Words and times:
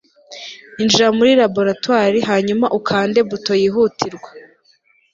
injira 0.81 1.07
muri 1.17 1.31
laboratoire 1.41 2.19
hanyuma 2.29 2.65
ukande 2.79 3.19
buto 3.29 3.51
yihutirwa 3.61 4.29